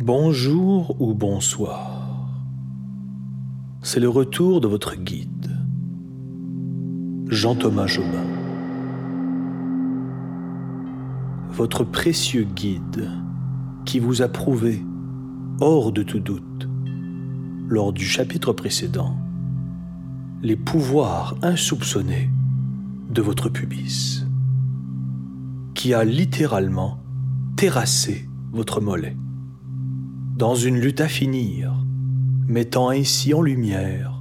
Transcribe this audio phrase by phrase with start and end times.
[0.00, 2.28] Bonjour ou bonsoir.
[3.80, 5.56] C'est le retour de votre guide,
[7.28, 8.26] Jean-Thomas Jobin.
[11.52, 13.08] Votre précieux guide
[13.84, 14.84] qui vous a prouvé,
[15.60, 16.68] hors de tout doute,
[17.68, 19.16] lors du chapitre précédent,
[20.42, 22.30] les pouvoirs insoupçonnés
[23.10, 24.26] de votre pubis,
[25.74, 26.98] qui a littéralement
[27.54, 29.16] terrassé votre mollet
[30.36, 31.72] dans une lutte à finir,
[32.48, 34.20] mettant ainsi en lumière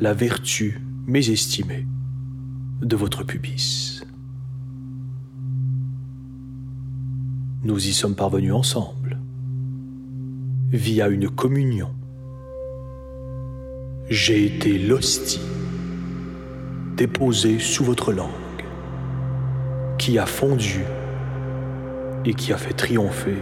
[0.00, 1.86] la vertu mésestimée
[2.82, 4.02] de votre pubis.
[7.62, 9.20] Nous y sommes parvenus ensemble,
[10.72, 11.90] via une communion.
[14.10, 15.40] J'ai été l'hostie
[16.96, 18.28] déposée sous votre langue,
[19.98, 20.82] qui a fondu
[22.24, 23.40] et qui a fait triompher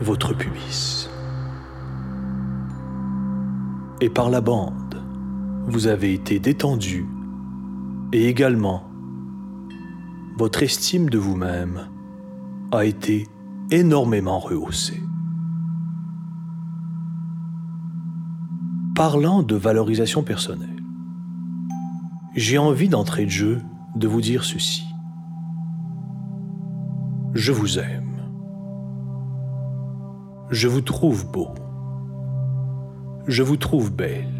[0.00, 1.08] votre pubis.
[4.00, 5.02] Et par la bande,
[5.66, 7.06] vous avez été détendu
[8.12, 8.84] et également
[10.38, 11.88] votre estime de vous-même
[12.70, 13.26] a été
[13.70, 15.02] énormément rehaussée.
[18.94, 20.82] Parlant de valorisation personnelle,
[22.34, 23.62] j'ai envie d'entrer de jeu
[23.96, 24.84] de vous dire ceci.
[27.34, 28.17] Je vous aime.
[30.50, 31.48] Je vous trouve beau.
[33.26, 34.32] Je vous trouve belle.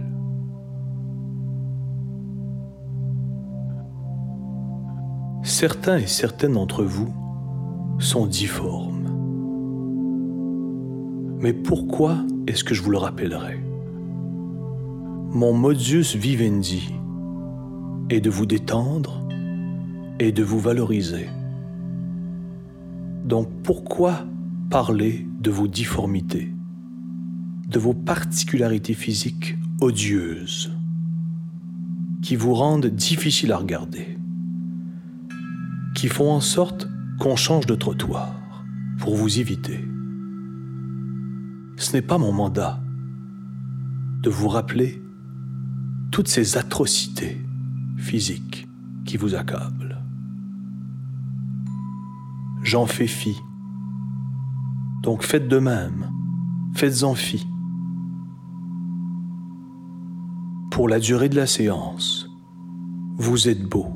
[5.42, 7.12] Certains et certaines d'entre vous
[7.98, 9.10] sont difformes.
[11.40, 13.60] Mais pourquoi est-ce que je vous le rappellerai?
[15.30, 16.94] Mon modus vivendi
[18.08, 19.28] est de vous détendre
[20.18, 21.28] et de vous valoriser.
[23.24, 24.24] Donc pourquoi
[24.70, 26.52] parler de vos difformités,
[27.68, 30.72] de vos particularités physiques odieuses,
[32.22, 34.18] qui vous rendent difficiles à regarder,
[35.94, 36.88] qui font en sorte
[37.20, 38.34] qu'on change de trottoir
[38.98, 39.84] pour vous éviter.
[41.76, 42.80] Ce n'est pas mon mandat
[44.22, 45.00] de vous rappeler
[46.10, 47.40] toutes ces atrocités
[47.96, 48.66] physiques
[49.04, 50.02] qui vous accablent.
[52.64, 53.36] J'en fais fi
[55.02, 56.10] donc faites de même,
[56.74, 57.46] faites-en fi.
[60.70, 62.28] Pour la durée de la séance,
[63.16, 63.86] vous êtes beau.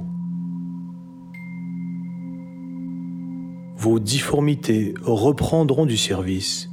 [3.76, 6.70] Vos difformités reprendront du service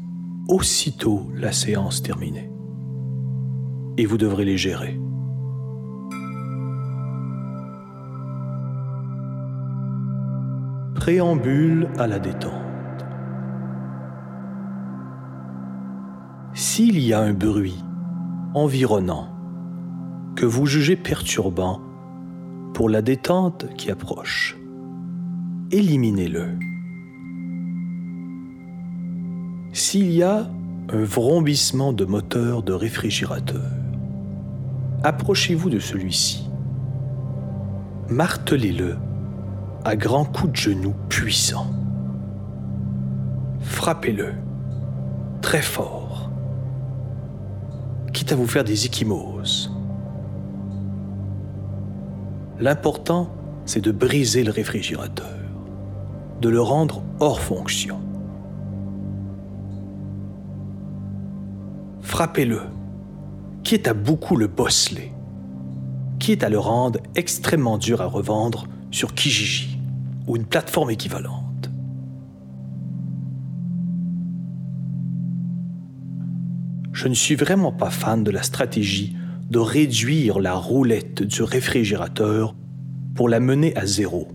[0.48, 2.52] aussitôt la séance terminée.
[3.98, 5.00] Et vous devrez les gérer.
[10.96, 12.59] Préambule à la détente.
[16.80, 17.84] S'il y a un bruit
[18.54, 19.28] environnant
[20.38, 21.82] que vous jugez perturbant
[22.74, 24.58] pour la détente qui approche,
[25.72, 26.58] éliminez-le.
[29.74, 30.48] S'il y a
[30.94, 33.70] un vrombissement de moteur de réfrigérateur,
[35.04, 36.50] approchez-vous de celui-ci.
[38.08, 38.96] Martelez-le
[39.84, 41.74] à grands coups de genoux puissants.
[43.60, 44.36] Frappez-le
[45.42, 45.99] très fort
[48.32, 49.72] à vous faire des échymoses.
[52.60, 53.30] L'important,
[53.66, 55.38] c'est de briser le réfrigérateur,
[56.42, 58.00] de le rendre hors fonction.
[62.02, 62.62] Frappez-le,
[63.64, 65.14] quitte à beaucoup le bosseler,
[66.20, 69.80] quitte à le rendre extrêmement dur à revendre sur Kijiji
[70.28, 71.49] ou une plateforme équivalente.
[77.00, 79.16] Je ne suis vraiment pas fan de la stratégie
[79.50, 82.54] de réduire la roulette du réfrigérateur
[83.16, 84.28] pour la mener à zéro,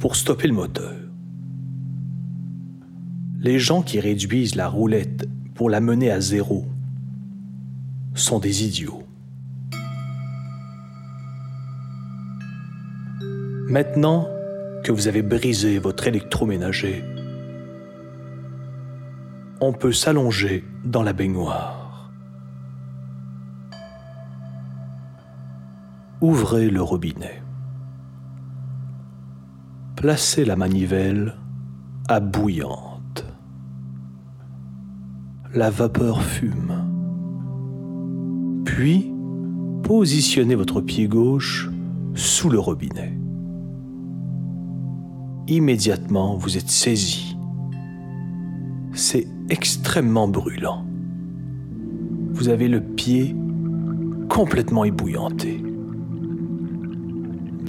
[0.00, 0.96] pour stopper le moteur.
[3.38, 6.66] Les gens qui réduisent la roulette pour la mener à zéro
[8.14, 9.04] sont des idiots.
[13.68, 14.26] Maintenant
[14.82, 17.04] que vous avez brisé votre électroménager,
[19.60, 21.79] on peut s'allonger dans la baignoire.
[26.20, 27.42] Ouvrez le robinet.
[29.96, 31.36] Placez la manivelle
[32.08, 33.24] à bouillante.
[35.54, 36.84] La vapeur fume.
[38.64, 39.12] Puis,
[39.82, 41.70] positionnez votre pied gauche
[42.14, 43.18] sous le robinet.
[45.48, 47.36] Immédiatement, vous êtes saisi.
[48.92, 50.84] C'est extrêmement brûlant.
[52.32, 53.34] Vous avez le pied
[54.28, 55.62] complètement ébouillanté.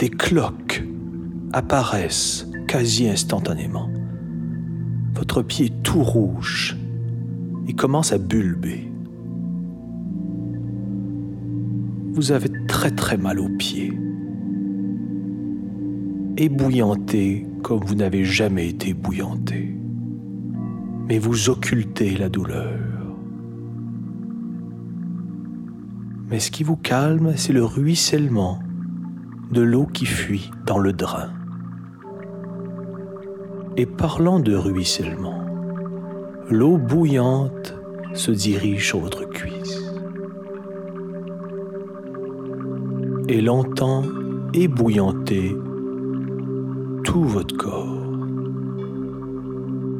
[0.01, 0.83] Des cloques
[1.53, 3.88] apparaissent quasi instantanément.
[5.13, 6.75] Votre pied est tout rouge
[7.68, 8.92] et commence à bulber.
[12.13, 13.94] Vous avez très très mal aux pieds.
[16.36, 19.77] Ébouillanté comme vous n'avez jamais été bouillanté.
[21.07, 22.80] Mais vous occultez la douleur.
[26.27, 28.63] Mais ce qui vous calme, c'est le ruissellement
[29.51, 31.30] de l'eau qui fuit dans le drain.
[33.75, 35.44] Et parlant de ruissellement,
[36.50, 37.75] l'eau bouillante
[38.13, 39.81] se dirige sur votre cuisse.
[43.27, 44.03] Et l'entend
[44.53, 45.56] ébouillanter
[47.03, 48.06] tout votre corps,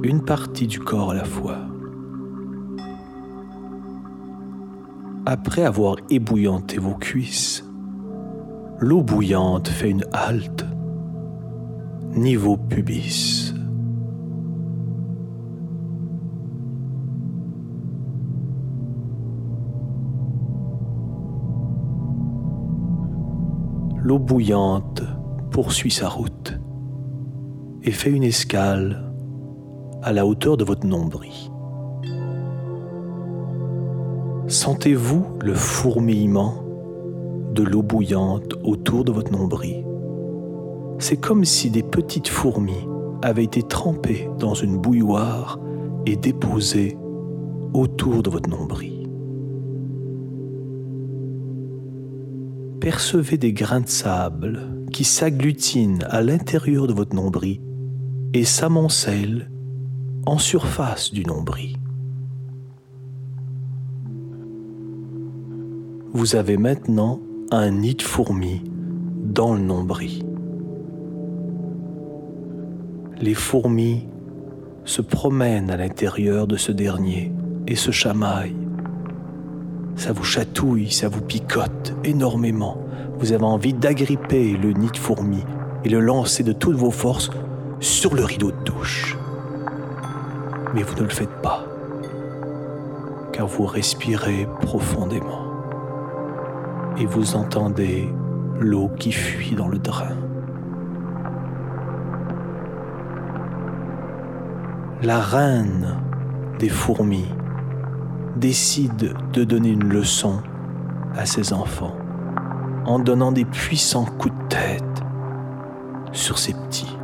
[0.04, 1.58] une partie du corps à la fois.
[5.26, 7.64] Après avoir ébouillanté vos cuisses,
[8.82, 10.66] l'eau bouillante fait une halte
[12.16, 13.54] niveau pubis.
[24.04, 25.04] L'eau bouillante
[25.52, 26.60] poursuit sa route
[27.84, 29.14] et fait une escale
[30.02, 31.32] à la hauteur de votre nombril.
[34.48, 36.71] Sentez-vous le fourmillement
[37.54, 39.86] de l'eau bouillante autour de votre nombril
[41.00, 42.88] C'est comme si des petites fourmis
[43.22, 45.60] avaient été trempées dans une bouilloire
[46.06, 46.98] et déposées
[47.74, 49.08] autour de votre nombril.
[52.80, 57.62] Percevez des grains de sable qui s'agglutinent à l'intérieur de votre nombril
[58.34, 59.52] et s'amoncelle
[60.26, 61.78] en surface du nombril.
[66.14, 67.20] Vous avez maintenant
[67.54, 68.64] un nid de fourmis
[69.26, 70.24] dans le nombril.
[73.20, 74.08] Les fourmis
[74.86, 77.34] se promènent à l'intérieur de ce dernier
[77.68, 78.56] et se chamaillent.
[79.98, 82.78] Ça vous chatouille, ça vous picote énormément.
[83.20, 85.44] Vous avez envie d'agripper le nid de fourmis
[85.84, 87.32] et le lancer de toutes vos forces
[87.82, 89.18] sur le rideau de douche.
[90.74, 91.66] Mais vous ne le faites pas,
[93.34, 95.51] car vous respirez profondément
[97.02, 98.08] et vous entendez
[98.60, 100.16] l'eau qui fuit dans le drain.
[105.02, 105.98] La reine
[106.60, 107.28] des fourmis
[108.38, 110.44] décide de donner une leçon
[111.16, 111.96] à ses enfants
[112.86, 115.04] en donnant des puissants coups de tête
[116.12, 116.98] sur ses petits.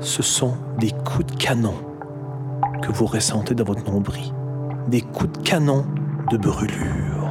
[0.00, 1.74] ce sont des coups de canon
[2.86, 4.32] que vous ressentez dans votre nombril,
[4.88, 5.84] des coups de canon
[6.30, 7.30] de brûlure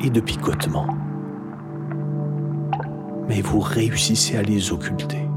[0.00, 0.86] et de picotement.
[3.28, 5.28] Mais vous réussissez à les occulter.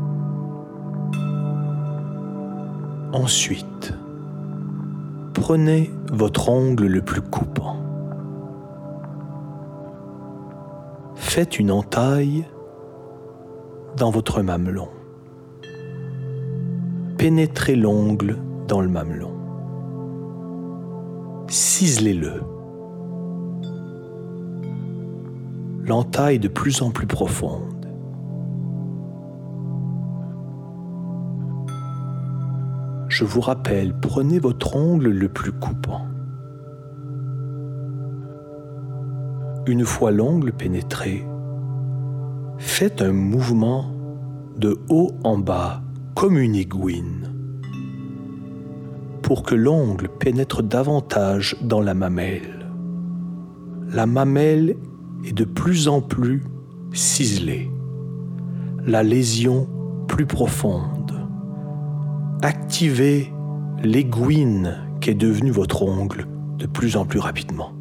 [3.12, 3.94] Ensuite,
[5.34, 7.76] prenez votre ongle le plus coupant.
[11.16, 12.46] Faites une entaille
[13.98, 14.88] dans votre mamelon
[17.22, 18.36] pénétrez l'ongle
[18.68, 19.41] dans le mamelon.
[21.82, 22.44] Ciselez-le.
[25.84, 27.88] L'entaille de plus en plus profonde.
[33.08, 36.06] Je vous rappelle, prenez votre ongle le plus coupant.
[39.66, 41.26] Une fois l'ongle pénétré,
[42.60, 43.92] faites un mouvement
[44.56, 45.82] de haut en bas
[46.14, 47.31] comme une aiguine
[49.32, 52.68] pour que l'ongle pénètre davantage dans la mamelle.
[53.88, 54.76] La mamelle
[55.24, 56.44] est de plus en plus
[56.92, 57.72] ciselée,
[58.86, 59.70] la lésion
[60.10, 61.14] plus profonde.
[62.42, 63.32] Activez
[63.82, 67.72] l'aiguine qui est devenue votre ongle de plus en plus rapidement.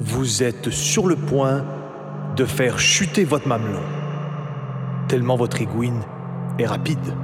[0.00, 1.64] Vous êtes sur le point
[2.34, 3.86] de faire chuter votre mamelon
[5.06, 6.00] tellement votre aiguine
[6.58, 7.14] est rapide.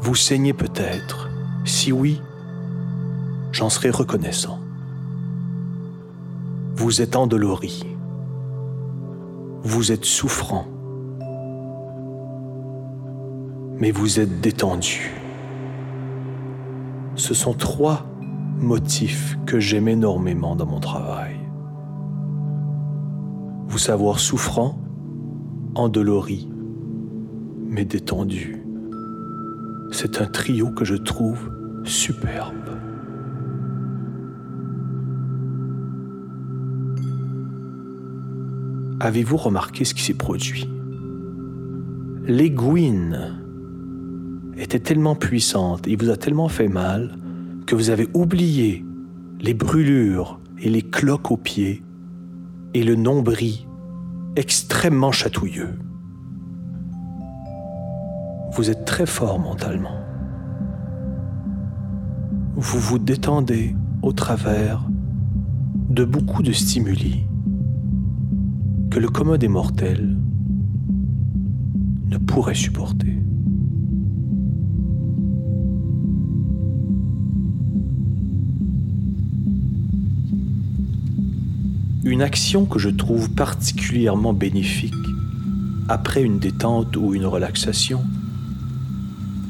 [0.00, 1.28] Vous saignez peut-être.
[1.64, 2.20] Si oui,
[3.52, 4.58] j'en serai reconnaissant.
[6.74, 7.86] Vous êtes endolori.
[9.62, 10.66] Vous êtes souffrant.
[13.78, 15.12] Mais vous êtes détendu.
[17.16, 18.06] Ce sont trois
[18.58, 21.40] motifs que j'aime énormément dans mon travail.
[23.80, 24.78] savoir souffrant,
[25.74, 26.50] endolori,
[27.66, 28.59] mais détendu.
[29.90, 31.50] C'est un trio que je trouve
[31.84, 32.54] superbe.
[39.00, 40.68] Avez-vous remarqué ce qui s'est produit?
[42.24, 43.38] L'aiguine
[44.56, 47.16] était tellement puissante et vous a tellement fait mal
[47.66, 48.84] que vous avez oublié
[49.40, 51.82] les brûlures et les cloques aux pieds
[52.74, 53.66] et le nombril
[54.36, 55.78] extrêmement chatouilleux.
[58.52, 60.00] Vous êtes très fort mentalement.
[62.56, 64.86] Vous vous détendez au travers
[65.88, 67.24] de beaucoup de stimuli
[68.90, 70.16] que le commun des mortels
[72.08, 73.16] ne pourrait supporter.
[82.04, 84.94] Une action que je trouve particulièrement bénéfique
[85.88, 88.02] après une détente ou une relaxation,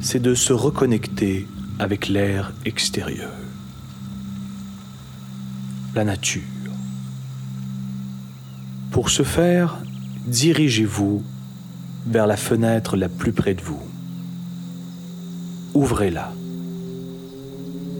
[0.00, 1.47] c'est de se reconnecter
[1.78, 3.33] avec l'air extérieur,
[5.95, 6.42] la nature.
[8.90, 9.78] Pour ce faire,
[10.26, 11.23] dirigez-vous
[12.07, 13.83] vers la fenêtre la plus près de vous.
[15.75, 16.33] Ouvrez-la.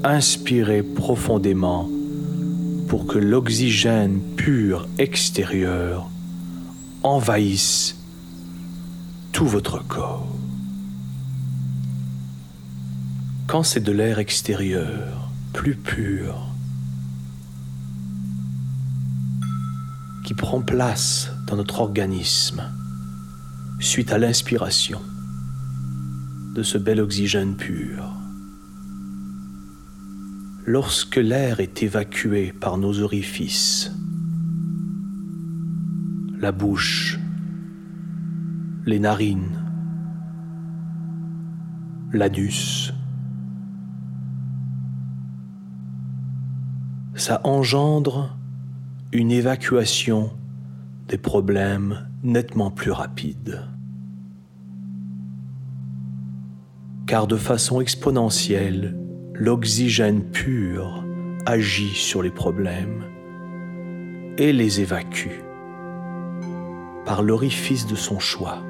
[0.03, 1.89] Inspirez profondément
[2.89, 6.09] pour que l'oxygène pur extérieur
[7.03, 7.97] envahisse
[9.33, 10.40] tout votre corps.
[13.51, 16.47] Quand c'est de l'air extérieur, plus pur,
[20.25, 22.63] qui prend place dans notre organisme
[23.81, 25.01] suite à l'inspiration
[26.55, 28.13] de ce bel oxygène pur,
[30.65, 33.91] lorsque l'air est évacué par nos orifices,
[36.39, 37.19] la bouche,
[38.87, 39.59] les narines,
[42.13, 42.93] l'anus,
[47.21, 48.35] ça engendre
[49.13, 50.31] une évacuation
[51.07, 53.63] des problèmes nettement plus rapide.
[57.07, 58.97] Car de façon exponentielle,
[59.35, 61.05] l'oxygène pur
[61.45, 63.05] agit sur les problèmes
[64.39, 65.43] et les évacue
[67.05, 68.63] par l'orifice de son choix.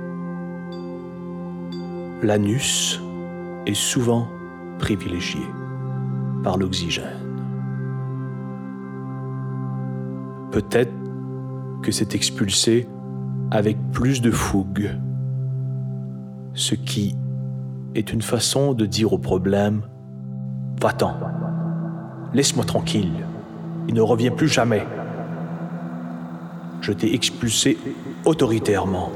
[2.23, 3.01] L'anus
[3.67, 4.29] est souvent
[4.79, 5.43] privilégié
[6.43, 7.20] par l'oxygène.
[10.51, 10.93] Peut-être
[11.83, 12.89] que c'est expulsé
[13.51, 14.91] avec plus de fougue,
[16.55, 17.17] ce qui
[17.95, 19.83] est une façon de dire au problème
[20.81, 21.15] Va-t'en,
[22.33, 23.13] laisse-moi tranquille,
[23.87, 24.87] il ne revient plus jamais.
[26.81, 27.77] Je t'ai expulsé
[28.25, 29.13] autoritairement.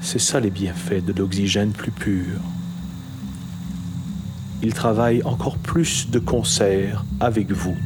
[0.00, 2.40] C'est ça les bienfaits de l'oxygène plus pur
[4.62, 7.76] il travaille encore plus de concert avec vous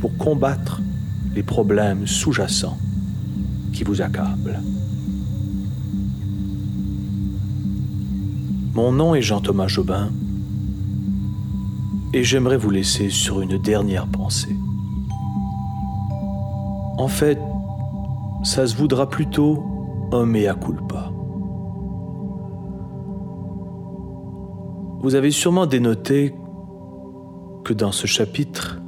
[0.00, 0.80] pour combattre
[1.34, 2.78] les problèmes sous-jacents
[3.72, 4.60] qui vous accablent.
[8.74, 10.10] Mon nom est Jean-Thomas Jobin
[12.12, 14.56] et j'aimerais vous laisser sur une dernière pensée.
[16.96, 17.38] En fait,
[18.42, 19.64] ça se voudra plutôt
[20.12, 21.07] un mea culpa.
[25.08, 26.34] Vous avez sûrement dénoté
[27.64, 28.78] que dans ce chapitre,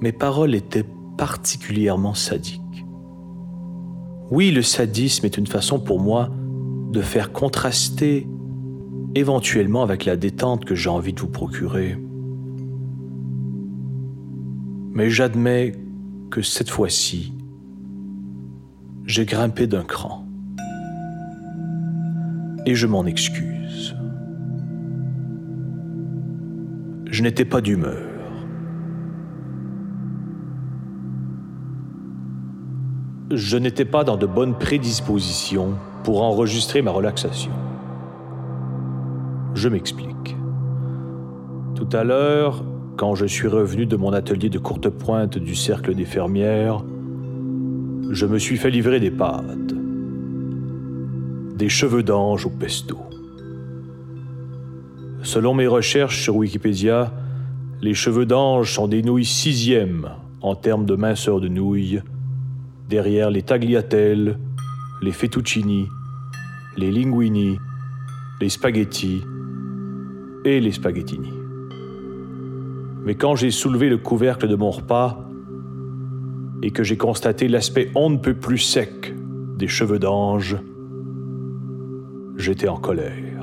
[0.00, 0.86] mes paroles étaient
[1.18, 2.86] particulièrement sadiques.
[4.30, 6.30] Oui, le sadisme est une façon pour moi
[6.90, 8.26] de faire contraster
[9.14, 11.98] éventuellement avec la détente que j'ai envie de vous procurer.
[14.94, 15.72] Mais j'admets
[16.30, 17.34] que cette fois-ci,
[19.04, 20.26] j'ai grimpé d'un cran.
[22.64, 23.94] Et je m'en excuse.
[27.16, 27.96] Je n'étais pas d'humeur.
[33.30, 37.52] Je n'étais pas dans de bonnes prédispositions pour enregistrer ma relaxation.
[39.54, 40.36] Je m'explique.
[41.74, 42.62] Tout à l'heure,
[42.98, 46.84] quand je suis revenu de mon atelier de courte pointe du cercle des fermières,
[48.10, 49.74] je me suis fait livrer des pâtes,
[51.56, 52.98] des cheveux d'ange au pesto.
[55.26, 57.12] Selon mes recherches sur Wikipédia,
[57.82, 60.08] les cheveux d'ange sont des nouilles sixièmes
[60.40, 62.00] en termes de minceur de nouilles,
[62.88, 64.38] derrière les tagliatelles,
[65.02, 65.88] les fettuccini,
[66.76, 67.58] les linguini,
[68.40, 69.20] les spaghettis
[70.44, 71.32] et les spaghettini.
[73.04, 75.28] Mais quand j'ai soulevé le couvercle de mon repas,
[76.62, 79.12] et que j'ai constaté l'aspect on ne peut plus sec
[79.58, 80.56] des cheveux d'ange,
[82.36, 83.35] j'étais en colère.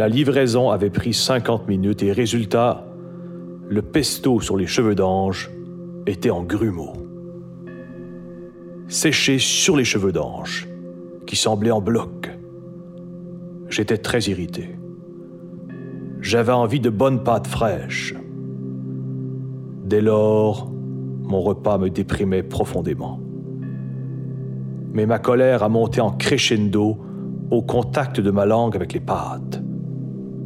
[0.00, 2.86] La livraison avait pris 50 minutes et résultat,
[3.68, 5.50] le pesto sur les cheveux d'ange
[6.06, 6.94] était en grumeaux.
[8.88, 10.66] Séché sur les cheveux d'ange,
[11.26, 12.30] qui semblaient en bloc.
[13.68, 14.74] J'étais très irrité.
[16.22, 18.14] J'avais envie de bonnes pâtes fraîches.
[19.84, 20.72] Dès lors,
[21.24, 23.20] mon repas me déprimait profondément.
[24.94, 26.96] Mais ma colère a monté en crescendo
[27.50, 29.60] au contact de ma langue avec les pâtes.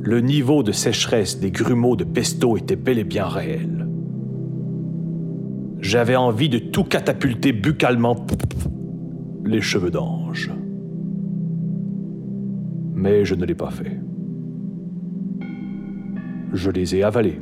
[0.07, 3.89] Le niveau de sécheresse des grumeaux de pesto était bel et bien réel.
[5.81, 8.27] J'avais envie de tout catapulter buccalement
[9.47, 10.53] les cheveux d'ange.
[12.95, 13.99] Mais je ne l'ai pas fait.
[16.53, 17.41] Je les ai avalés.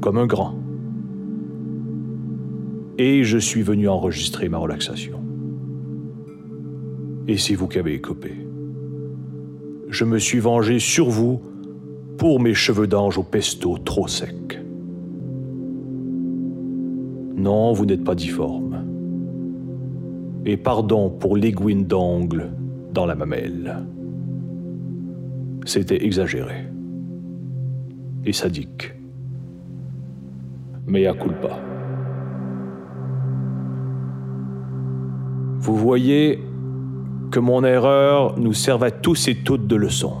[0.00, 0.54] Comme un grand.
[2.96, 5.20] Et je suis venu enregistrer ma relaxation.
[7.26, 8.47] Et c'est vous qui avez écopé.
[9.90, 11.40] Je me suis vengé sur vous
[12.18, 14.60] pour mes cheveux d'ange au pesto trop secs.
[17.36, 18.84] Non, vous n'êtes pas difforme.
[20.44, 22.50] Et pardon pour l'aiguine d'ongle
[22.92, 23.76] dans la mamelle.
[25.64, 26.66] C'était exagéré
[28.24, 28.92] et sadique.
[30.86, 31.58] Mais à culpa.
[35.58, 36.40] Vous voyez,
[37.30, 40.14] que mon erreur nous serve à tous et toutes de leçon.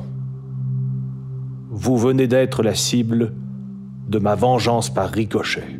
[1.70, 3.32] Vous venez d'être la cible
[4.08, 5.78] de ma vengeance par ricochet.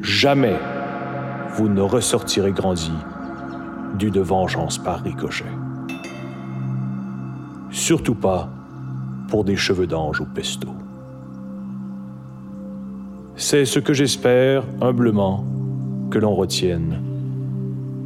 [0.00, 0.58] Jamais
[1.54, 2.92] vous ne ressortirez grandi
[3.98, 5.44] d'une vengeance par ricochet.
[7.70, 8.48] Surtout pas
[9.28, 10.68] pour des cheveux d'ange ou pesto.
[13.36, 15.44] C'est ce que j'espère humblement
[16.10, 17.00] que l'on retienne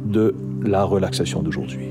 [0.05, 1.89] de la relaxation d'aujourd'hui.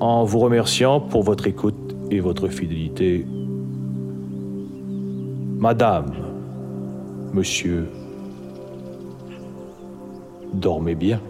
[0.00, 3.26] En vous remerciant pour votre écoute et votre fidélité,
[5.58, 6.12] Madame,
[7.32, 7.88] Monsieur,
[10.52, 11.20] dormez bien.